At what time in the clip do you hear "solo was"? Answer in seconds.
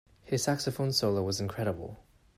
0.93-1.39